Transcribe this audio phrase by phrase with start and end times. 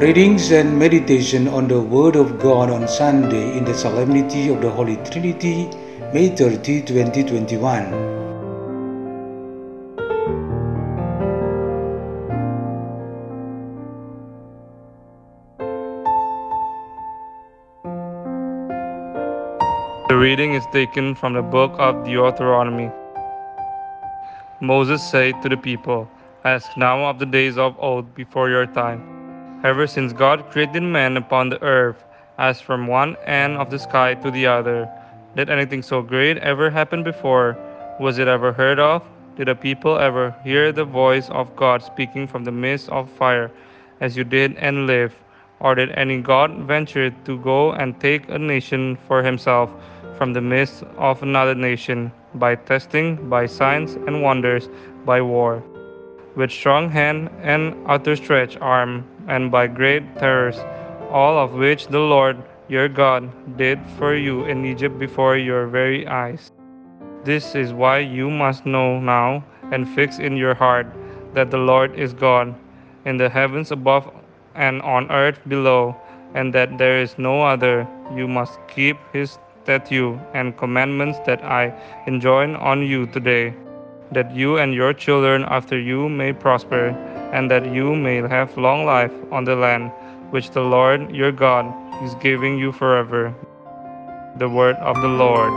[0.00, 4.70] Readings and meditation on the Word of God on Sunday in the Solemnity of the
[4.70, 5.68] Holy Trinity,
[6.14, 7.90] May 30, 2021.
[20.08, 22.90] The reading is taken from the book of Deuteronomy.
[24.62, 26.08] Moses said to the people,
[26.46, 29.19] Ask now of the days of old before your time,
[29.62, 32.04] ever since God created man upon the earth,
[32.38, 34.88] as from one end of the sky to the other.
[35.36, 37.56] Did anything so great ever happen before?
[38.00, 39.02] Was it ever heard of?
[39.36, 43.50] Did a people ever hear the voice of God speaking from the midst of fire,
[44.00, 45.14] as you did and live?
[45.60, 49.70] Or did any God venture to go and take a nation for himself
[50.16, 54.70] from the midst of another nation, by testing, by signs and wonders,
[55.04, 55.62] by war?
[56.40, 60.56] With strong hand and outstretched arm, and by great terrors,
[61.10, 66.06] all of which the Lord your God did for you in Egypt before your very
[66.06, 66.50] eyes.
[67.24, 70.86] This is why you must know now and fix in your heart
[71.34, 72.54] that the Lord is God,
[73.04, 74.08] in the heavens above
[74.54, 75.94] and on earth below,
[76.32, 77.86] and that there is no other.
[78.16, 81.74] You must keep his statutes and commandments that I
[82.06, 83.52] enjoin on you today,
[84.12, 86.88] that you and your children after you may prosper,
[87.32, 89.92] and that you may have long life on the land
[90.30, 91.66] which the Lord your God
[92.04, 93.34] is giving you forever.
[94.36, 95.52] The word of the Lord.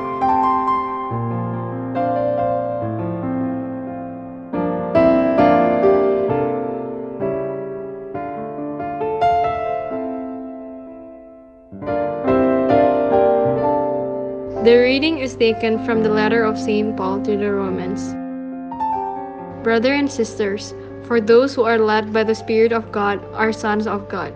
[14.63, 16.95] The reading is taken from the letter of St.
[16.95, 18.15] Paul to the Romans.
[19.63, 23.87] Brothers and sisters, for those who are led by the Spirit of God are sons
[23.87, 24.33] of God.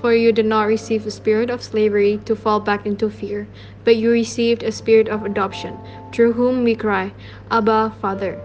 [0.00, 3.46] For you did not receive a spirit of slavery to fall back into fear,
[3.84, 5.76] but you received a spirit of adoption,
[6.12, 7.12] through whom we cry,
[7.50, 8.40] Abba, Father.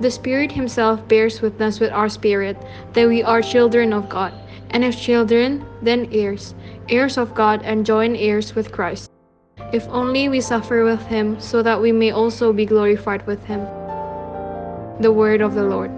[0.00, 2.56] The Spirit Himself bears witness with our spirit
[2.92, 4.32] that we are children of God,
[4.70, 6.54] and if children, then heirs,
[6.88, 9.10] heirs of God and joint heirs with Christ.
[9.72, 13.66] If only we suffer with Him, so that we may also be glorified with Him.
[15.00, 15.90] The Word of the Lord.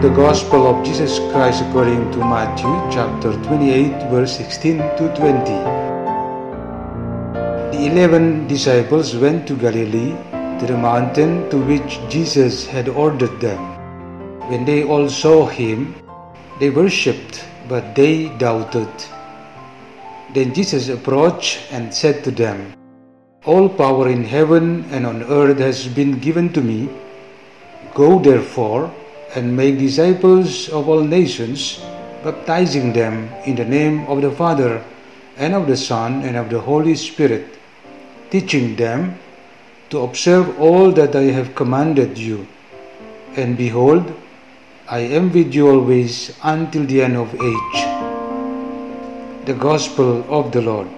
[0.00, 5.44] The Gospel of Jesus Christ according to Matthew chapter 28 verse 16 to 20.
[7.76, 10.16] The eleven disciples went to Galilee
[10.60, 13.58] to the mountain to which Jesus had ordered them.
[14.48, 15.94] When they all saw him,
[16.58, 18.88] they worshipped, but they doubted.
[20.34, 22.74] Then Jesus approached and said to them,
[23.44, 26.88] All power in heaven and on earth has been given to me.
[27.94, 28.92] Go therefore
[29.34, 31.80] and make disciples of all nations,
[32.24, 34.82] baptizing them in the name of the Father,
[35.36, 37.46] and of the Son, and of the Holy Spirit,
[38.30, 39.18] teaching them
[39.90, 42.46] to observe all that I have commanded you.
[43.36, 44.12] And behold,
[44.90, 47.78] I am with you always until the end of age.
[49.44, 50.88] The Gospel of the Lord.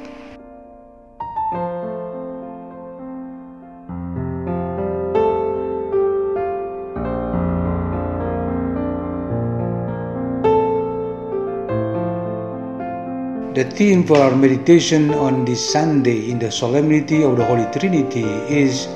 [13.57, 18.23] The theme for our meditation on this Sunday in the Solemnity of the Holy Trinity
[18.23, 18.87] is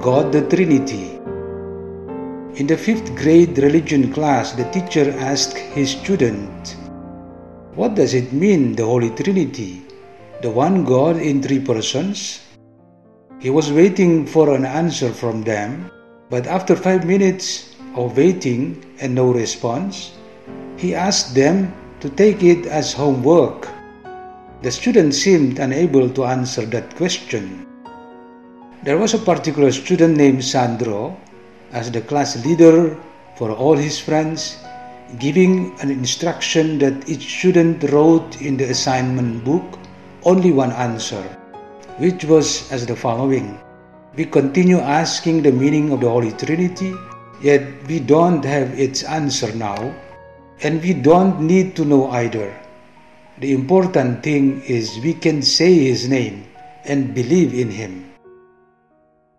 [0.00, 1.19] God the Trinity.
[2.60, 6.76] In the fifth grade religion class, the teacher asked his student,
[7.74, 9.80] What does it mean, the Holy Trinity?
[10.42, 12.42] The one God in three persons?
[13.38, 15.90] He was waiting for an answer from them,
[16.28, 20.12] but after five minutes of waiting and no response,
[20.76, 23.68] he asked them to take it as homework.
[24.60, 27.66] The student seemed unable to answer that question.
[28.84, 31.16] There was a particular student named Sandro.
[31.72, 32.98] As the class leader
[33.36, 34.58] for all his friends,
[35.18, 39.78] giving an instruction that it shouldn't wrote in the assignment book
[40.24, 41.22] only one answer,
[41.98, 43.58] which was as the following.
[44.16, 46.94] We continue asking the meaning of the Holy Trinity,
[47.40, 49.94] yet we don't have its answer now,
[50.62, 52.52] and we don't need to know either.
[53.38, 56.44] The important thing is we can say His name
[56.84, 58.09] and believe in Him.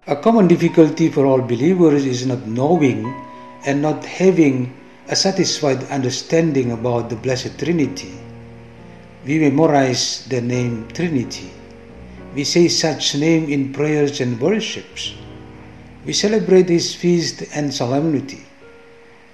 [0.08, 3.06] A common difficulty for all believers is not knowing
[3.68, 4.74] and not having
[5.08, 8.18] a satisfied understanding about the Blessed Trinity.
[9.24, 11.52] We memorize the name Trinity.
[12.34, 15.14] We say such name in prayers and worships.
[16.04, 18.42] We celebrate his feast and solemnity.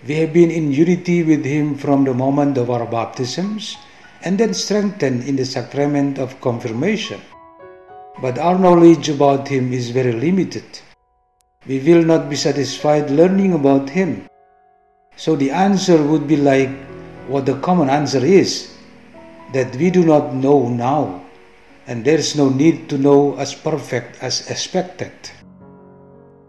[0.06, 3.78] We have been in unity with him from the moment of our baptisms
[4.22, 7.22] and then strengthened in the sacrament of confirmation.
[8.22, 10.66] But our knowledge about him is very limited.
[11.68, 14.28] We will not be satisfied learning about him
[15.18, 16.70] so the answer would be like
[17.28, 18.70] what the common answer is
[19.52, 21.26] that we do not know now,
[21.88, 25.12] and there is no need to know as perfect as expected.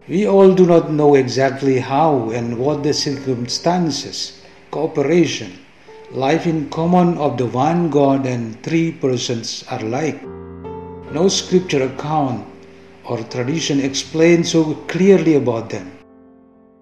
[0.07, 4.39] We all do not know exactly how and what the circumstances,
[4.69, 5.57] cooperation,
[6.11, 10.21] life in common of the one God and three persons are like.
[11.11, 12.45] No scripture account
[13.03, 15.91] or tradition explains so clearly about them.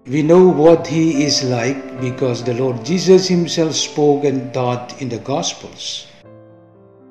[0.06, 5.08] We know what he is like because the Lord Jesus himself spoke and taught in
[5.08, 6.06] the Gospels.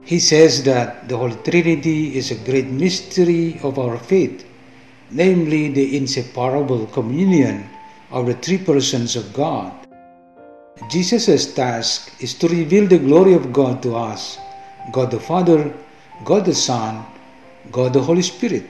[0.03, 4.45] He says that the Holy Trinity is a great mystery of our faith,
[5.09, 7.67] namely the inseparable communion
[8.11, 9.73] of the three persons of God.
[10.89, 14.37] Jesus' task is to reveal the glory of God to us
[14.91, 15.73] God the Father,
[16.23, 17.05] God the Son,
[17.71, 18.63] God the Holy Spirit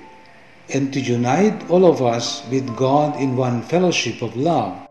[0.69, 4.87] and to unite all of us with God in one fellowship of love.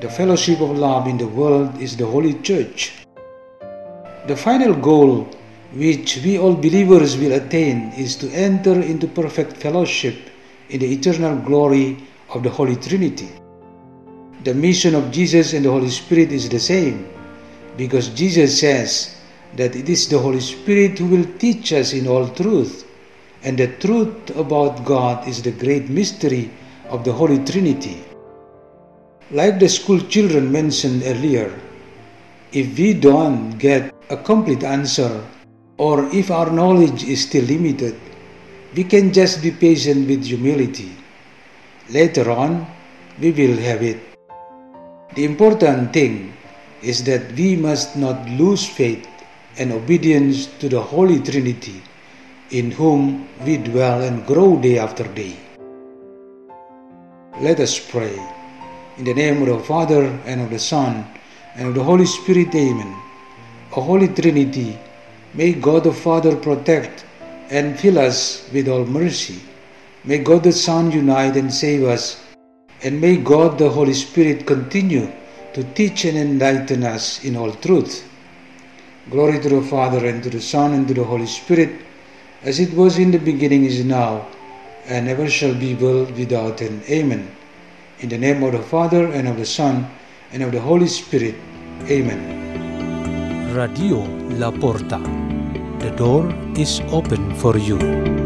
[0.00, 2.92] The fellowship of love in the world is the Holy Church.
[4.26, 5.28] The final goal
[5.72, 10.16] which we all believers will attain is to enter into perfect fellowship
[10.68, 11.96] in the eternal glory
[12.30, 13.30] of the Holy Trinity.
[14.44, 17.08] The mission of Jesus and the Holy Spirit is the same
[17.76, 19.13] because Jesus says
[19.56, 22.84] that it is the Holy Spirit who will teach us in all truth
[23.44, 26.50] and the truth about God is the great mystery
[26.88, 28.02] of the Holy Trinity.
[29.30, 31.52] Like the school children mentioned earlier,
[32.52, 35.22] if we don't get a complete answer
[35.76, 38.00] or if our knowledge is still limited,
[38.74, 40.96] we can just be patient with humility.
[41.90, 42.66] Later on,
[43.20, 44.00] we will have it.
[45.14, 46.32] The important thing
[46.82, 49.06] is that we must not lose faith
[49.58, 51.82] and obedience to the Holy Trinity
[52.50, 55.36] in whom we dwell and grow day after day.
[57.40, 58.14] Let us pray.
[58.98, 61.04] In the name of the Father, and of the Son,
[61.56, 62.94] and of the Holy Spirit, Amen.
[63.76, 64.78] O Holy Trinity,
[65.34, 67.04] may God the Father protect
[67.50, 69.40] and fill us with all mercy.
[70.04, 72.22] May God the Son unite and save us,
[72.82, 75.10] and may God the Holy Spirit continue
[75.54, 78.04] to teach and enlighten us in all truth.
[79.10, 81.84] Glory to the Father, and to the Son, and to the Holy Spirit
[82.44, 84.26] as it was in the beginning, is now,
[84.86, 86.82] and ever shall be, world without end.
[86.90, 87.34] Amen.
[88.00, 89.88] In the name of the Father, and of the Son,
[90.30, 91.34] and of the Holy Spirit.
[91.88, 93.54] Amen.
[93.54, 94.04] Radio
[94.36, 95.00] La Porta.
[95.78, 98.23] The door is open for you.